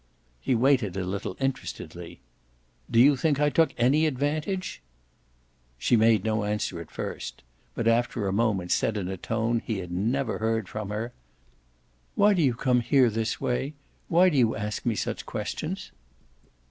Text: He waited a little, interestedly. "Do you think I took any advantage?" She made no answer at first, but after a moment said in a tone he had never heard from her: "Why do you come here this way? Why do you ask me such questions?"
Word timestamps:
He 0.39 0.55
waited 0.55 0.97
a 0.97 1.05
little, 1.05 1.37
interestedly. 1.39 2.21
"Do 2.89 2.99
you 2.99 3.15
think 3.15 3.39
I 3.39 3.51
took 3.51 3.71
any 3.77 4.07
advantage?" 4.07 4.81
She 5.77 5.95
made 5.95 6.23
no 6.23 6.43
answer 6.43 6.81
at 6.81 6.89
first, 6.89 7.43
but 7.75 7.87
after 7.87 8.27
a 8.27 8.33
moment 8.33 8.71
said 8.71 8.97
in 8.97 9.07
a 9.07 9.15
tone 9.15 9.61
he 9.63 9.77
had 9.77 9.91
never 9.91 10.39
heard 10.39 10.67
from 10.67 10.89
her: 10.89 11.13
"Why 12.15 12.33
do 12.33 12.41
you 12.41 12.55
come 12.55 12.79
here 12.81 13.11
this 13.11 13.39
way? 13.39 13.75
Why 14.07 14.29
do 14.29 14.39
you 14.39 14.55
ask 14.55 14.87
me 14.87 14.95
such 14.95 15.27
questions?" 15.27 15.91